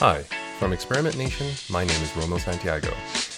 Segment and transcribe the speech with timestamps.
[0.00, 0.24] Hi,
[0.58, 2.92] from Experiment Nation, my name is Rommil Santiago,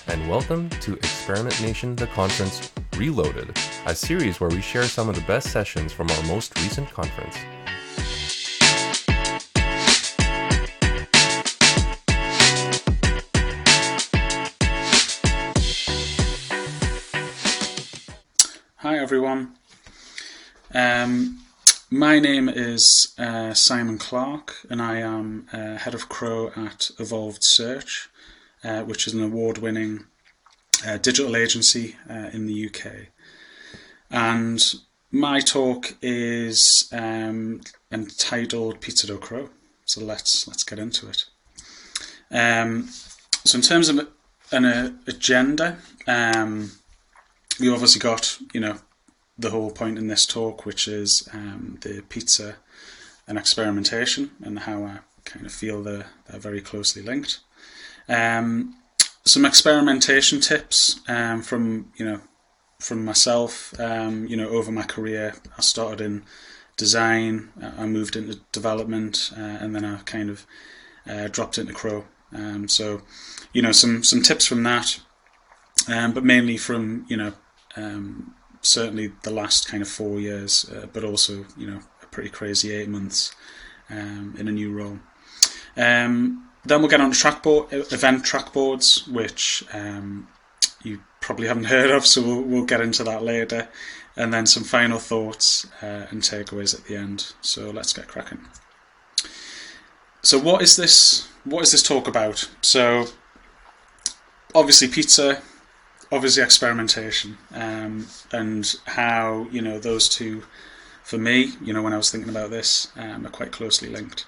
[0.09, 5.15] and welcome to Experiment Nation The Conference Reloaded, a series where we share some of
[5.15, 7.37] the best sessions from our most recent conference.
[18.79, 19.53] Hi everyone.
[20.75, 21.39] Um,
[21.91, 27.43] my name is uh, Simon Clark, and I am uh, head of CRO at Evolved
[27.43, 28.11] Search,
[28.63, 30.05] uh, which is an award winning
[30.87, 33.09] uh, digital agency uh, in the UK.
[34.11, 34.63] And
[35.11, 39.49] my talk is um, entitled Pizza Dough CRO.
[39.87, 41.25] So let's let's get into it.
[42.31, 42.89] Um,
[43.45, 44.09] so in terms of
[44.53, 46.73] an uh, agenda, um,
[47.59, 48.79] we obviously got you know
[49.39, 52.57] the whole point in this talk, which is um, the pizza
[53.27, 57.41] and experimentation and how I kind of feel they're, they're very closely linked.
[58.09, 58.75] Um,
[59.25, 62.21] some experimentation tips um, from you know
[62.81, 63.79] from myself.
[63.79, 66.25] Um, you know, over my career, I started in
[66.77, 70.47] design, I moved into development, uh, and then I kind of
[71.07, 72.05] uh, dropped into CRO.
[72.33, 73.03] Um, so,
[73.53, 75.01] you know, some some tips from that,
[75.89, 77.33] um, but mainly from you know
[77.77, 82.31] um, certainly the last kind of four years, uh, but also you know a pretty
[82.31, 83.35] crazy eight months
[83.91, 84.99] um, in a new role.
[85.77, 90.29] Um, then we'll get on trackboard event trackboards, which um,
[90.83, 93.69] you probably haven't heard of, so we'll, we'll get into that later.
[94.17, 97.33] And then some final thoughts uh, and takeaways at the end.
[97.41, 98.41] So let's get cracking.
[100.23, 101.29] So what is this?
[101.45, 102.49] What is this talk about?
[102.61, 103.07] So
[104.55, 105.41] obviously pizza
[106.11, 110.43] obviously experimentation um, and how you know those two
[111.03, 114.27] for me you know when I was thinking about this um, are quite closely linked.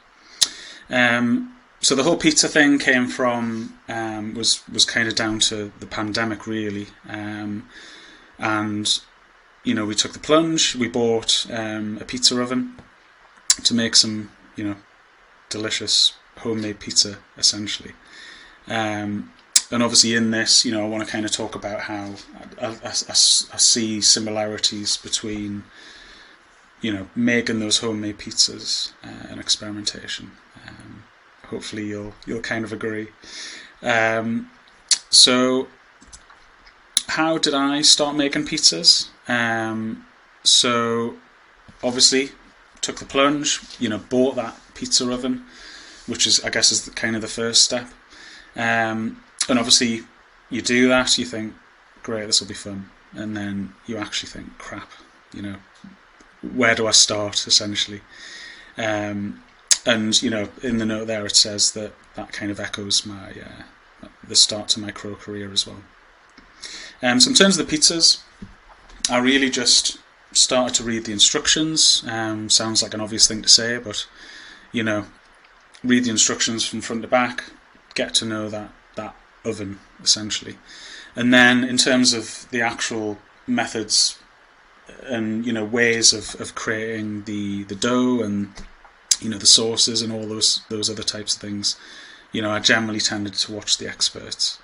[0.88, 5.72] Um, so the whole pizza thing came from um, was was kind of down to
[5.80, 6.88] the pandemic really.
[7.08, 7.68] Um,
[8.38, 9.00] and
[9.64, 12.74] you know we took the plunge we bought um, a pizza oven
[13.64, 14.76] to make some you know
[15.48, 17.92] delicious homemade pizza essentially.
[18.68, 19.32] Um,
[19.70, 22.14] and obviously in this, you know, I want to kind of talk about how
[22.60, 25.64] I, I, I, I see similarities between,
[26.80, 30.32] you know, making those homemade pizzas uh, and experimentation.
[30.66, 31.04] Um,
[31.46, 33.08] hopefully, you'll you'll kind of agree.
[33.82, 34.50] Um,
[35.08, 35.68] so,
[37.06, 39.08] how did I start making pizzas?
[39.28, 40.04] Um,
[40.42, 41.14] so,
[41.82, 42.30] obviously,
[42.80, 43.60] took the plunge.
[43.78, 45.44] You know, bought that pizza oven,
[46.08, 47.88] which is I guess is the, kind of the first step.
[48.56, 50.02] Um, and obviously,
[50.48, 51.54] you do that, you think,
[52.02, 52.88] great, this will be fun.
[53.12, 54.90] And then you actually think, crap,
[55.34, 55.56] you know,
[56.54, 58.00] where do I start, essentially?
[58.78, 59.42] Um,
[59.84, 63.30] and, you know, in the note there, it says that that kind of echoes my
[63.30, 65.82] uh, the start to my CRO career as well.
[67.02, 68.20] Um, so, in terms of the pizzas,
[69.08, 69.98] I really just
[70.32, 72.04] started to read the instructions.
[72.06, 74.06] Um, sounds like an obvious thing to say, but
[74.70, 75.06] you know,
[75.82, 77.44] read the instructions from front to back,
[77.94, 80.56] get to know that that oven essentially.
[81.16, 84.18] And then in terms of the actual methods
[85.04, 88.52] and you know ways of, of creating the, the dough and
[89.20, 91.76] you know the sauces and all those those other types of things,
[92.32, 94.58] you know I generally tended to watch the experts.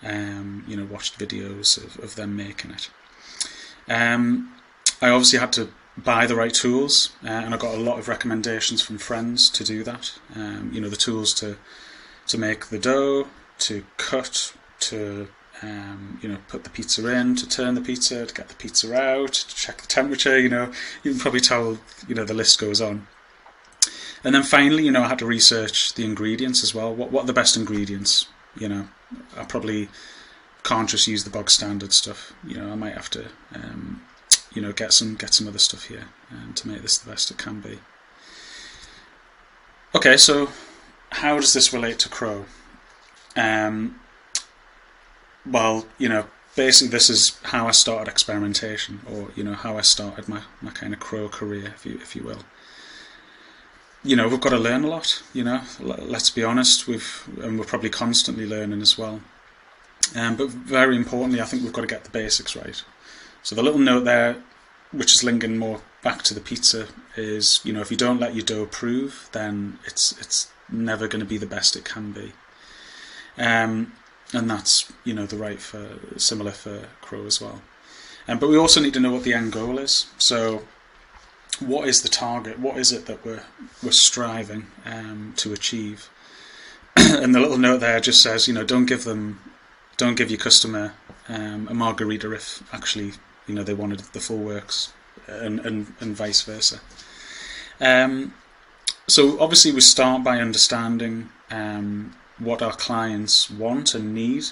[0.00, 2.88] Um, you know, watched videos of, of them making it.
[3.88, 4.54] Um,
[5.02, 8.06] I obviously had to buy the right tools, uh, and I got a lot of
[8.08, 10.12] recommendations from friends to do that.
[10.36, 11.56] Um, you know, the tools to
[12.28, 13.26] to make the dough,
[13.58, 15.28] to cut, to
[15.62, 18.94] um, you know, put the pizza in, to turn the pizza, to get the pizza
[18.94, 20.38] out, to check the temperature.
[20.38, 21.78] You know, you can probably tell.
[22.06, 23.06] You know, the list goes on.
[24.24, 26.94] And then finally, you know, I had to research the ingredients as well.
[26.94, 28.26] What what are the best ingredients?
[28.56, 28.88] You know,
[29.36, 29.88] I probably
[30.64, 32.32] can't just use the bog standard stuff.
[32.46, 34.02] You know, I might have to, um,
[34.52, 37.30] you know, get some get some other stuff here um, to make this the best
[37.30, 37.78] it can be.
[39.94, 40.50] Okay, so
[41.10, 42.44] how does this relate to CRO?
[43.38, 44.00] Um,
[45.46, 46.26] well, you know,
[46.56, 50.72] basically this is how I started experimentation, or you know, how I started my, my
[50.72, 52.42] kind of CRO career, if you if you will.
[54.04, 55.22] You know, we've got to learn a lot.
[55.32, 56.86] You know, let's be honest.
[56.88, 59.20] We've and we're probably constantly learning as well.
[60.16, 62.82] Um, but very importantly, I think we've got to get the basics right.
[63.42, 64.36] So the little note there,
[64.92, 68.34] which is linking more back to the pizza, is you know if you don't let
[68.34, 72.32] your dough prove, then it's it's never going to be the best it can be.
[73.38, 73.92] Um,
[74.34, 77.62] and that's you know the right for similar for CRO as well.
[78.26, 80.06] Um, but we also need to know what the end goal is.
[80.18, 80.64] So,
[81.60, 82.58] what is the target?
[82.58, 83.44] What is it that we're
[83.82, 86.10] we're striving um, to achieve?
[86.96, 89.40] and the little note there just says, you know, don't give them,
[89.96, 90.94] don't give your customer
[91.28, 93.12] um, a margarita if actually,
[93.46, 94.92] you know, they wanted the full works,
[95.26, 96.80] and and, and vice versa.
[97.80, 98.34] Um,
[99.06, 104.44] so obviously we start by understanding um, what our clients want and need.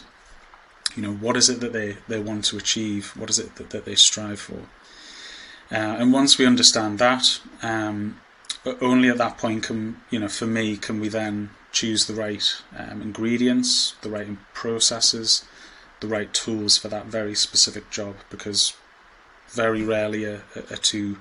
[0.95, 3.13] You know, what is it that they, they want to achieve?
[3.17, 4.61] What is it that, that they strive for?
[5.71, 8.21] Uh, and once we understand that, um,
[8.81, 12.55] only at that point can, you know, for me, can we then choose the right
[12.77, 15.45] um, ingredients, the right processes,
[16.01, 18.17] the right tools for that very specific job.
[18.31, 18.75] Because
[19.49, 21.19] very rarely are, are two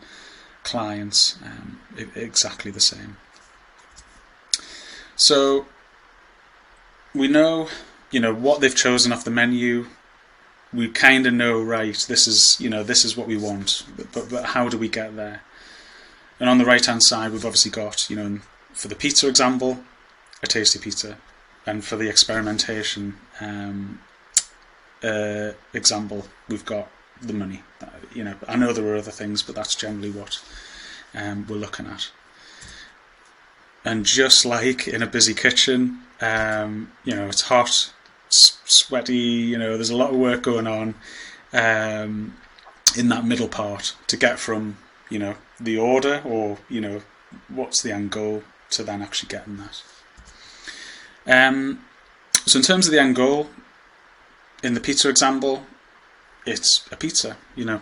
[0.63, 1.79] clients um,
[2.15, 3.17] exactly the same.
[5.15, 5.65] So
[7.15, 7.69] we know,
[8.12, 9.88] you know, what they've chosen off the menu.
[10.73, 12.06] We kind of know, right?
[12.07, 13.85] This is, you know, this is what we want.
[13.95, 15.41] But, but, but how do we get there?
[16.39, 18.39] And on the right hand side, we've obviously got, you know,
[18.73, 19.79] for the pizza example,
[20.44, 21.17] a tasty pizza,
[21.65, 24.00] and for the experimentation um,
[25.01, 26.89] uh, example, we've got
[27.21, 27.63] the money.
[28.13, 30.41] You know, I know there are other things, but that's generally what
[31.13, 32.09] um, we're looking at.
[33.85, 37.94] And just like in a busy kitchen, um, you know, it's hot,
[38.29, 39.15] sweaty.
[39.15, 40.95] You know, there's a lot of work going on
[41.53, 42.35] um,
[42.97, 44.77] in that middle part to get from
[45.09, 47.01] you know the order or you know
[47.47, 49.83] what's the end goal to then actually getting that.
[51.27, 51.85] Um,
[52.45, 53.50] so in terms of the end goal,
[54.63, 55.63] in the pizza example,
[56.45, 57.38] it's a pizza.
[57.56, 57.81] You know,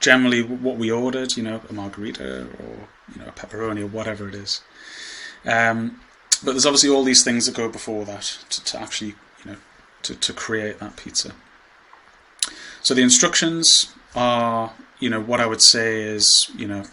[0.00, 4.28] generally what we ordered, you know, a margarita or you know a pepperoni or whatever
[4.28, 4.60] it is.
[5.44, 6.00] Um,
[6.44, 9.56] but there's obviously all these things that go before that to, to actually, you know,
[10.02, 11.32] to, to create that pizza.
[12.82, 16.84] So the instructions are, you know, what I would say is, you know,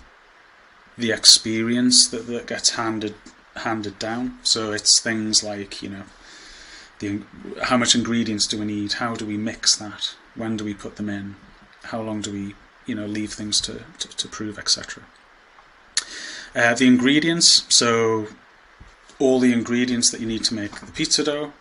[0.97, 3.15] the experience that, that gets handed
[3.55, 4.37] handed down.
[4.43, 6.03] So it's things like, you know,
[6.99, 7.21] the
[7.63, 8.93] how much ingredients do we need?
[8.93, 10.15] How do we mix that?
[10.35, 11.35] When do we put them in?
[11.83, 12.55] How long do we,
[12.85, 15.03] you know, leave things to, to, to prove, etc.
[16.55, 18.27] Uh, the ingredients, so
[19.19, 21.53] all the ingredients that you need to make the pizza dough,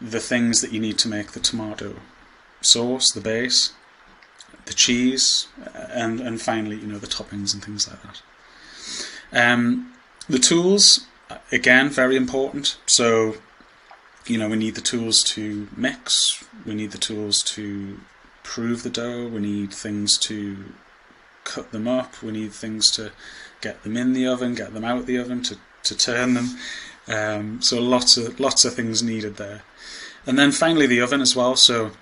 [0.00, 1.94] the things that you need to make the tomato
[2.60, 3.72] sauce, the base,
[4.66, 8.22] the cheese, and and finally, you know, the toppings and things like that.
[9.32, 9.94] Um,
[10.28, 11.06] the tools,
[11.50, 12.76] again, very important.
[12.86, 13.36] So,
[14.26, 16.44] you know, we need the tools to mix.
[16.66, 18.00] We need the tools to
[18.42, 19.28] prove the dough.
[19.28, 20.72] We need things to
[21.44, 22.22] cut them up.
[22.22, 23.12] We need things to
[23.60, 26.58] get them in the oven, get them out of the oven, to to turn them.
[27.08, 29.62] Um, so lots of lots of things needed there,
[30.26, 31.56] and then finally the oven as well.
[31.56, 31.92] So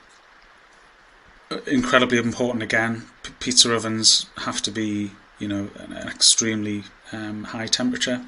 [1.50, 3.06] uh, incredibly important again.
[3.22, 8.22] P- pizza ovens have to be you know an, extremely um, high temperature,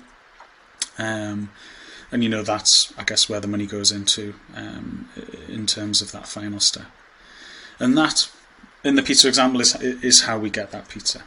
[0.99, 1.50] um,
[2.10, 5.08] and you know that's I guess where the money goes into um,
[5.48, 6.87] in terms of that final step,
[7.78, 8.31] and that
[8.82, 11.22] in the pizza example is is how we get that pizza.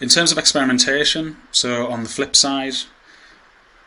[0.00, 2.74] In terms of experimentation, so on the flip side,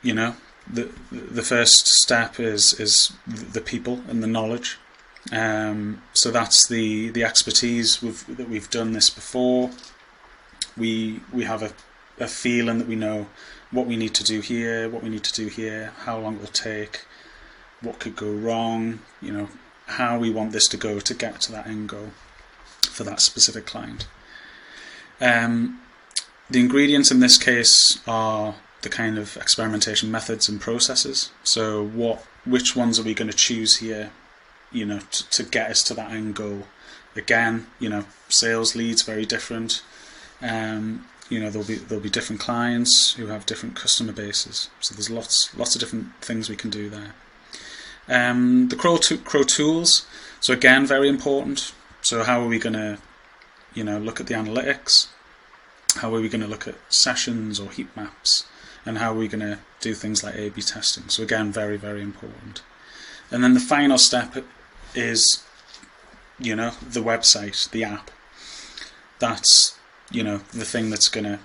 [0.01, 0.35] you know,
[0.71, 4.77] the the first step is is the people and the knowledge.
[5.31, 9.71] Um, so that's the the expertise we've, that we've done this before.
[10.77, 11.71] We we have a,
[12.19, 13.27] a feeling that we know
[13.71, 16.41] what we need to do here, what we need to do here, how long it
[16.41, 17.05] will take,
[17.79, 19.47] what could go wrong, you know,
[19.85, 22.11] how we want this to go to get to that end goal
[22.83, 24.07] for that specific client.
[25.21, 25.80] Um,
[26.51, 31.31] the ingredients in this case are the kind of experimentation methods and processes.
[31.43, 34.11] So, what, which ones are we going to choose here?
[34.71, 36.63] You know, to, to get us to that end goal.
[37.15, 39.81] Again, you know, sales leads very different.
[40.41, 44.69] Um, you know, there'll be there'll be different clients who have different customer bases.
[44.79, 47.13] So there's lots lots of different things we can do there.
[48.07, 50.05] Um, the CRO, CRO tools.
[50.39, 51.73] So again, very important.
[52.01, 52.97] So how are we going to,
[53.73, 55.07] you know, look at the analytics?
[55.95, 58.45] How are we going to look at sessions or heat maps
[58.85, 61.09] and how are we going to do things like A-B testing.
[61.09, 62.61] So again, very, very important.
[63.29, 64.35] And then the final step
[64.95, 65.43] is,
[66.39, 68.11] you know, the website, the app.
[69.19, 69.77] That's,
[70.09, 71.39] you know, the thing that's going to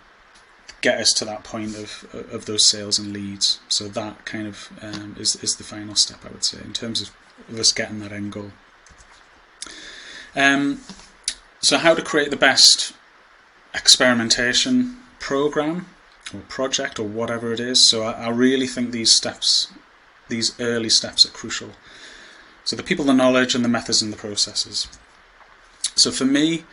[0.81, 3.61] get us to that point of of those sales and leads.
[3.69, 7.01] So that kind of um, is is the final step, I would say, in terms
[7.03, 7.11] of,
[7.49, 8.53] of us getting that end goal.
[10.35, 10.81] Um,
[11.61, 12.93] so how to create the best
[13.77, 15.87] experimentation program
[16.35, 17.81] or project or whatever it is.
[17.81, 19.73] So I, I, really think these steps,
[20.29, 21.71] these early steps, are crucial.
[22.65, 24.89] So the people, the knowledge, and the methods and the processes.
[25.95, 26.65] So for me,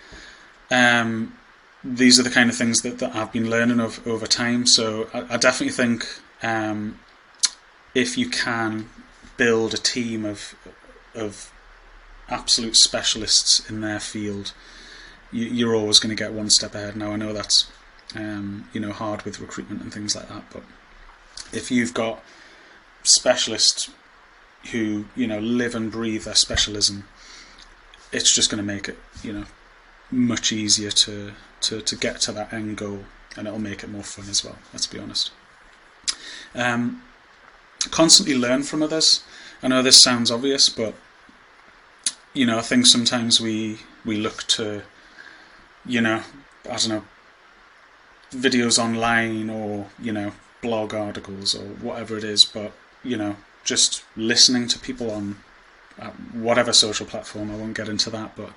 [0.72, 1.38] um,
[1.84, 4.66] these are the kind of things that, that I've been learning of, over time.
[4.66, 6.08] So I, I definitely think
[6.42, 7.00] um,
[7.94, 8.90] if you can
[9.38, 10.56] build a team of
[11.16, 11.52] of
[12.30, 14.54] absolute specialists in their field,
[15.34, 16.96] you, you're always going to get one step ahead.
[16.96, 17.70] Now I know that's
[18.16, 20.64] um, you know hard with recruitment and things like that, but
[21.52, 22.24] if you've got
[23.04, 23.90] specialists
[24.72, 27.06] who you know live and breathe their specialism,
[28.12, 29.46] it's just going to make it you know
[30.12, 33.00] much easier to, to to get to that end goal,
[33.36, 34.58] and it'll make it more fun as well.
[34.72, 35.32] Let's be honest.
[36.56, 37.02] Um,
[37.90, 39.24] constantly learn from others.
[39.62, 40.94] I know this sounds obvious, but
[42.34, 44.84] you know, I think sometimes we we look to,
[45.86, 46.24] you know,
[46.66, 47.04] I don't know,
[48.32, 52.72] videos online or you know blog articles or whatever it is, but
[53.04, 55.38] you know, just listening to people on
[56.00, 57.52] uh, whatever social platform.
[57.52, 58.52] I won't get into that, but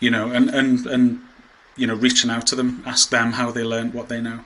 [0.00, 1.20] you know, and and and
[1.76, 4.44] you know, reaching out to them, ask them how they learned what they know,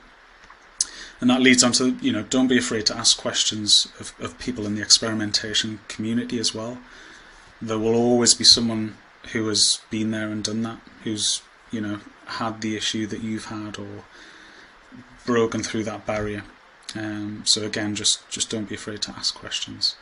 [1.21, 4.39] and that leads on to you know, don't be afraid to ask questions of, of
[4.39, 6.79] people in the experimentation community as well.
[7.61, 8.97] There will always be someone
[9.33, 13.47] who has been there and done that, who's you know had the issue that you've
[13.47, 14.05] had or
[15.25, 16.45] broken through that barrier.
[16.95, 19.97] Um, so again, just just don't be afraid to ask questions.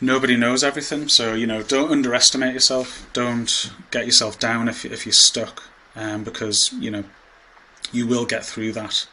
[0.00, 3.08] Nobody knows everything, so you know don't underestimate yourself.
[3.12, 5.62] Don't get yourself down if if you're stuck,
[5.94, 7.04] um, because you know
[7.92, 9.06] you will get through that.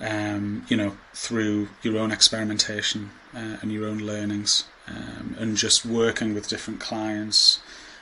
[0.00, 5.84] Um, you know through your own experimentation uh, and your own learnings, um, and just
[5.84, 7.60] working with different clients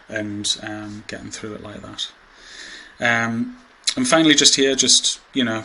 [0.08, 2.10] and um, getting through it like that.
[3.00, 3.56] Um,
[3.96, 5.64] and finally, just here, just you know,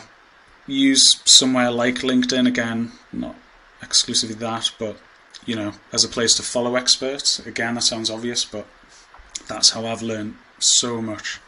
[0.66, 3.36] use somewhere like LinkedIn again, not
[3.82, 4.96] exclusively that, but
[5.44, 7.38] you know, as a place to follow experts.
[7.46, 8.66] Again, that sounds obvious, but
[9.48, 11.40] that's how I've learned so much.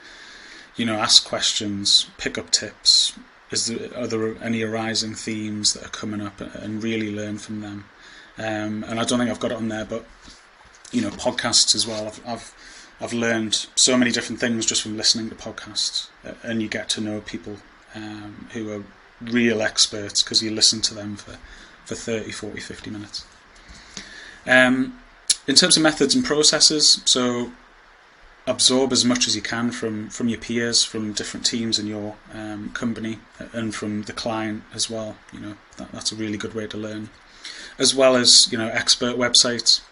[0.77, 3.19] You know, ask questions, pick up tips.
[3.51, 7.61] Is there are there any arising themes that are coming up, and really learn from
[7.61, 7.87] them?
[8.37, 10.07] Um, and I don't think I've got it on there, but
[10.93, 12.07] you know, podcasts as well.
[12.07, 16.09] I've, I've I've learned so many different things just from listening to podcasts,
[16.43, 17.57] and you get to know people
[17.95, 18.85] um, who are
[19.21, 21.39] real experts because you listen to them for,
[21.85, 23.25] for 30, 40, 50 minutes.
[24.47, 24.99] Um,
[25.47, 27.53] in terms of methods and processes, so
[28.47, 32.17] absorb as much as you can from, from your peers, from different teams in your
[32.33, 33.19] um, company,
[33.53, 35.17] and from the client as well.
[35.33, 37.11] You know that, that's a really good way to learn,
[37.79, 39.83] as well as you know expert websites,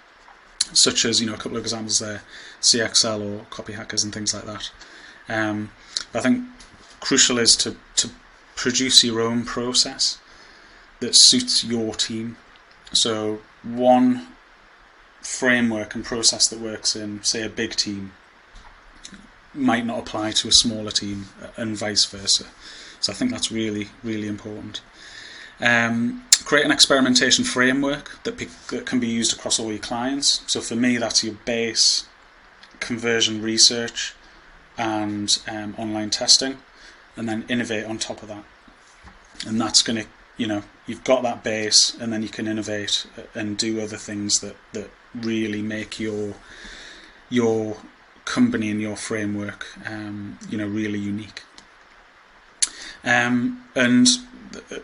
[0.73, 2.23] such as you know a couple of examples there,
[2.61, 4.71] CXL or Copy Hackers and things like that.
[5.29, 5.71] Um,
[6.15, 6.45] I think
[7.01, 8.11] crucial is to to
[8.57, 10.19] produce your own process
[11.01, 12.37] that suits your team.
[12.93, 14.29] So, one
[15.21, 18.13] framework and process that works in, say, a big team
[19.53, 22.47] might not apply to a smaller team, and vice versa.
[23.01, 24.81] So, I think that's really, really important.
[25.61, 30.43] Um, create an experimentation framework that, be, that can be used across all your clients.
[30.47, 32.07] So, for me, that's your base,
[32.81, 34.15] conversion research,
[34.79, 36.59] and um, online testing
[37.17, 38.45] and then innovate on top of that.
[39.47, 43.07] And that's going to, you know, you've got that base, and then you can innovate
[43.35, 46.35] and do other things that that really make your
[47.29, 47.79] your
[48.25, 51.43] company and your framework, um, you know, really unique.
[53.07, 54.07] Um, and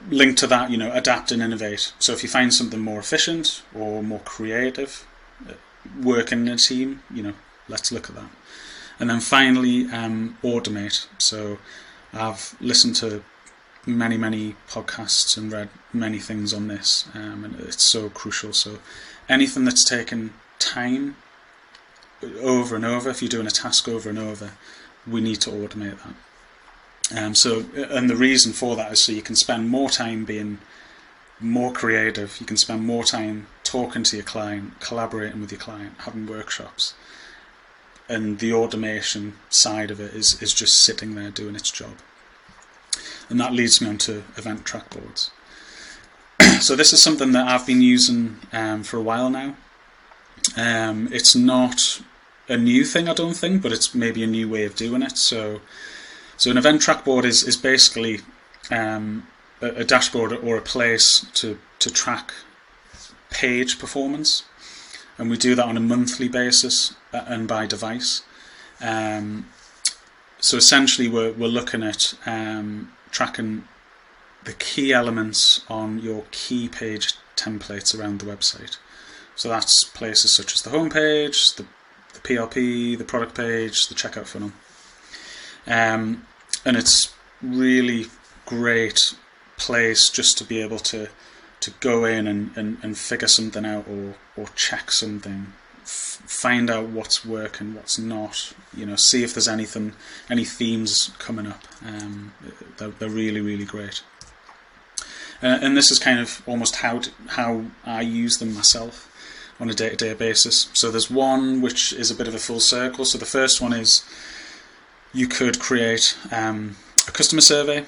[0.08, 1.92] linked to that, you know, adapt and innovate.
[1.98, 5.06] So if you find something more efficient or more creative,
[5.48, 5.54] uh,
[6.02, 7.34] working in a team, you know,
[7.68, 8.30] let's look at that.
[9.00, 11.06] And then finally, um, automate.
[11.18, 11.58] So
[12.12, 13.24] I've listened to
[13.86, 18.52] many, many podcasts and read many things on this, um, and it's so crucial.
[18.52, 18.78] So,
[19.28, 21.16] anything that's taken time
[22.40, 24.52] over and over, if you're doing a task over and over,
[25.06, 26.14] we need to automate that.
[27.16, 30.58] Um, so, and the reason for that is so you can spend more time being
[31.40, 35.94] more creative, you can spend more time talking to your client, collaborating with your client,
[35.98, 36.94] having workshops
[38.12, 41.94] and the automation side of it is, is just sitting there doing its job.
[43.30, 45.30] And that leads me on to event track boards.
[46.60, 49.56] so this is something that I've been using um, for a while now.
[50.56, 52.02] Um, it's not
[52.48, 55.16] a new thing, I don't think, but it's maybe a new way of doing it.
[55.16, 55.62] So,
[56.36, 58.20] so an event track board is is basically
[58.70, 59.26] um,
[59.60, 62.32] a, a, dashboard or a place to to track
[63.30, 64.44] page performance
[65.18, 68.22] and we do that on a monthly basis uh, and by device.
[68.80, 69.46] Um,
[70.40, 73.68] so essentially, we're we're looking at um, tracking
[74.44, 78.78] the key elements on your key page templates around the website.
[79.36, 81.64] So that's places such as the homepage, the,
[82.12, 84.52] the PLP, the product page, the checkout funnel.
[85.66, 86.26] Um,
[86.64, 88.06] and it's really
[88.46, 89.14] great
[89.56, 91.08] place just to be able to
[91.60, 95.52] to go in and, and, and figure something out or, or check something,
[95.82, 99.92] f- find out what's working, what's not, you know, see if there's anything,
[100.28, 101.62] any themes coming up.
[101.86, 102.34] Um,
[102.78, 104.02] they're, they're really, really great.
[105.40, 109.08] Uh, and this is kind of almost how to, how I use them myself
[109.60, 110.68] on a day-to-day basis.
[110.72, 113.04] So there's one which is a bit of a full circle.
[113.04, 114.04] So the first one is
[115.12, 116.76] you could create um,
[117.08, 117.84] a customer survey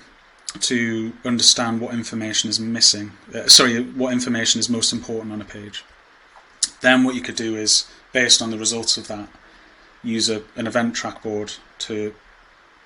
[0.61, 3.12] to understand what information is missing.
[3.35, 5.85] Uh, sorry, what information is most important on a page.
[6.81, 9.28] Then what you could do is, based on the results of that,
[10.02, 12.14] use a, an event trackboard to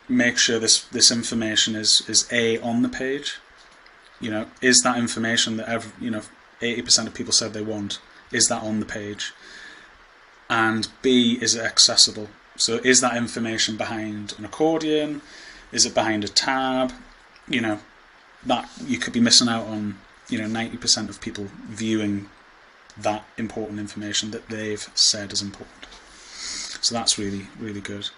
[0.08, 3.38] make sure this this information is is a on the page.
[4.20, 6.22] You know, is that information that every, you know
[6.62, 8.00] eighty percent of people said they want?
[8.32, 9.32] Is that on the page?
[10.48, 12.28] And B, is it accessible?
[12.58, 15.22] So is that information behind an accordion?
[15.72, 16.92] Is it behind a tab?
[17.48, 17.78] You know,
[18.44, 19.98] that you could be missing out on,
[20.28, 22.28] you know, 90% of people viewing
[22.98, 25.86] that important information that they've said is important.
[26.80, 28.10] So that's really, really good.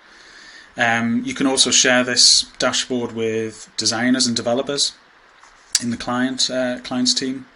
[0.76, 4.92] Um, you can also share this dashboard with designers and developers
[5.82, 7.47] in the client uh, client's team.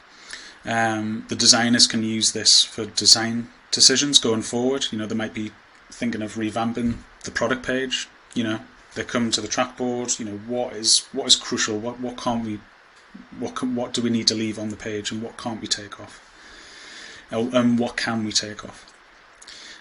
[0.67, 4.87] Um, the designers can use this for design decisions going forward.
[4.91, 5.53] You know, they might be
[5.91, 8.09] thinking of revamping the product page.
[8.35, 8.61] You know,
[8.95, 10.19] they come to the trackboard.
[10.19, 11.79] You know, what is what is crucial?
[11.79, 12.61] What what can't we
[13.39, 15.69] what can, what do we need to leave on the page, and what can't we
[15.69, 16.21] take off?
[17.31, 18.93] And what can we take off?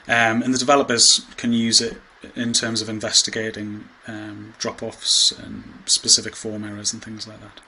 [0.07, 1.97] Um, and the developers can use it
[2.35, 7.61] in terms of investigating um, drop-offs and specific form errors and things like that.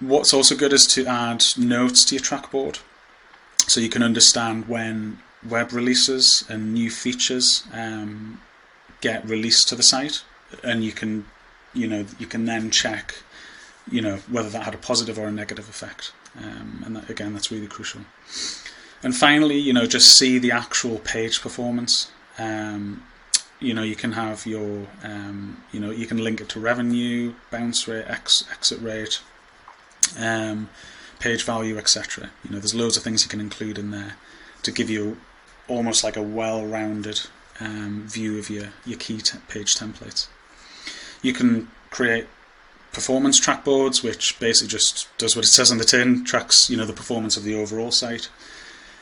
[0.00, 2.80] What's also good is to add notes to your trackboard
[3.66, 5.18] so you can understand when
[5.48, 8.40] web releases and new features um,
[9.00, 10.22] get released to the site.
[10.62, 11.26] And you can
[11.74, 13.16] you know you can then check
[13.90, 16.12] you know whether that had a positive or a negative effect.
[16.38, 18.02] Um, and that, again that's really crucial.
[19.02, 22.10] And finally you know just see the actual page performance.
[22.38, 23.02] Um,
[23.58, 27.34] you know you can have your um, you know you can link it to revenue
[27.50, 29.20] bounce rate ex- exit rate
[30.18, 30.68] um,
[31.18, 32.30] page value, etc.
[32.44, 34.16] You know, there's loads of things you can include in there
[34.62, 35.18] to give you
[35.68, 37.20] almost like a well-rounded
[37.60, 40.28] um, view of your your key te- page templates.
[41.22, 42.26] You can create
[42.92, 46.76] performance track boards, which basically just does what it says on the tin, tracks you
[46.76, 48.28] know the performance of the overall site,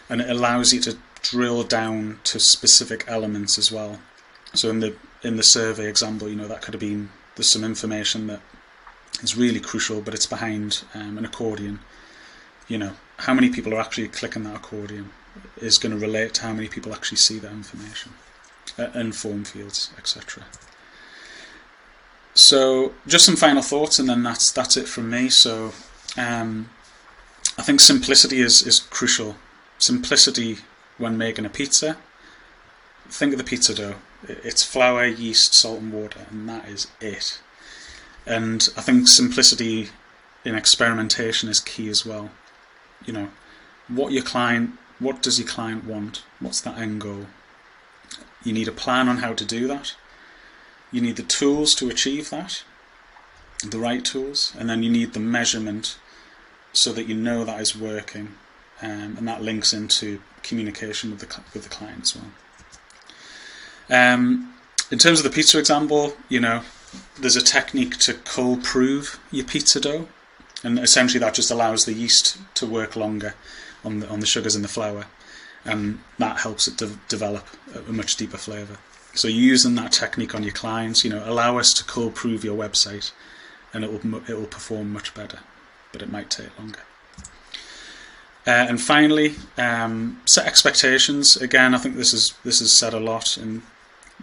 [0.08, 4.00] and it allows you to drill down to specific elements as well.
[4.54, 7.64] So in the in the survey example, you know that could have been there's some
[7.64, 8.40] information that
[9.22, 11.80] is really crucial, but it's behind um, an accordion.
[12.68, 15.10] You know, how many people are actually clicking that accordion
[15.56, 18.12] is going to relate to how many people actually see that information
[18.78, 20.44] uh, and form fields, etc.
[22.34, 25.28] So, just some final thoughts, and then that's that's it from me.
[25.28, 25.72] So,
[26.16, 26.70] um,
[27.56, 29.36] I think simplicity is is crucial.
[29.78, 30.58] Simplicity
[30.98, 31.96] when making a pizza.
[33.08, 33.96] Think of the pizza dough.
[34.26, 37.40] It's flour, yeast, salt, and water, and that is it.
[38.26, 39.90] And I think simplicity
[40.44, 42.30] in experimentation is key as well.
[43.04, 43.28] You know,
[43.88, 46.22] what your client, what does your client want?
[46.40, 47.26] What's that end goal?
[48.42, 49.94] You need a plan on how to do that.
[50.92, 52.62] You need the tools to achieve that,
[53.68, 55.98] the right tools, and then you need the measurement
[56.72, 58.34] so that you know that is working,
[58.82, 62.30] um, and that links into communication with the with the client as well.
[63.90, 64.54] Um,
[64.90, 66.62] in terms of the pizza example, you know,
[67.18, 70.08] there's a technique to cold prove your pizza dough,
[70.62, 73.34] and essentially that just allows the yeast to work longer
[73.84, 75.06] on the on the sugars in the flour,
[75.64, 77.46] and that helps it de- develop
[77.88, 78.78] a much deeper flavour.
[79.14, 82.56] So using that technique on your clients, you know, allow us to cold prove your
[82.56, 83.12] website,
[83.72, 85.40] and it will it will perform much better,
[85.92, 86.80] but it might take longer.
[88.46, 91.36] Uh, and finally, um, set expectations.
[91.36, 93.62] Again, I think this is this is said a lot in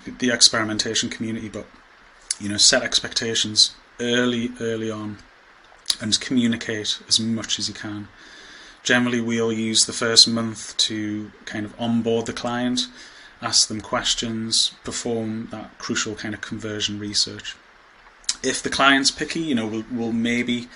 [0.06, 1.65] the experimentation community, but
[2.39, 5.17] you know, set expectations early, early on,
[6.00, 8.08] and communicate as much as you can.
[8.84, 12.88] Generally, we'll use the first month to kind of onboard the client,
[13.41, 17.56] ask them questions, perform that crucial kind of conversion research.
[18.44, 20.67] If the client's picky, you know, we'll, we'll maybe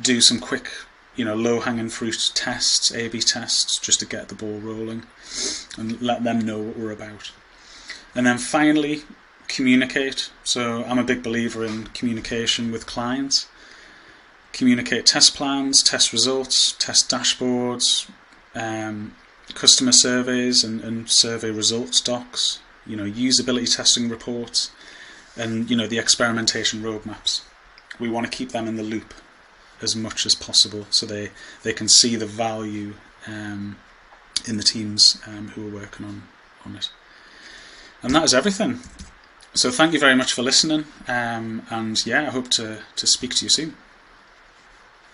[0.00, 0.70] do some quick,
[1.14, 5.04] you know, low hanging fruit tests, A B tests, just to get the ball rolling
[5.78, 7.30] and let them know what we're about.
[8.14, 9.02] And then finally,
[9.46, 10.30] communicate.
[10.42, 13.46] So I'm a big believer in communication with clients.
[14.54, 18.08] Communicate test plans, test results, test dashboards,
[18.54, 19.14] um,
[19.54, 24.70] customer surveys and, and survey results docs, you know, usability testing reports,
[25.36, 27.42] and you know the experimentation roadmaps.
[28.00, 29.12] We want to keep them in the loop.
[29.82, 31.30] as much as possible so they,
[31.62, 32.94] they can see the value
[33.26, 33.76] um,
[34.46, 36.22] in the teams um, who are working on,
[36.64, 36.90] on it.
[38.02, 38.80] And that is everything.
[39.54, 40.84] So thank you very much for listening.
[41.06, 43.76] Um, and yeah, I hope to, to speak to you soon.